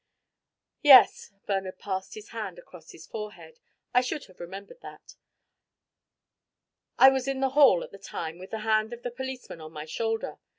"Yes." 0.81 1.31
Bernard 1.45 1.77
passed 1.77 2.15
his 2.15 2.29
hand 2.29 2.57
across 2.57 2.89
his 2.89 3.05
forehead. 3.05 3.59
"I 3.93 4.01
should 4.01 4.25
have 4.25 4.39
remembered 4.39 4.81
that. 4.81 5.13
I 6.97 7.09
was 7.09 7.27
in 7.27 7.39
the 7.39 7.49
hall 7.51 7.83
at 7.83 7.91
the 7.91 7.99
time 7.99 8.39
with 8.39 8.49
the 8.49 8.61
hand 8.65 8.93
of 8.93 9.03
the 9.03 9.11
policeman 9.11 9.61
on 9.61 9.71
my 9.73 9.85
shoulder. 9.85 10.39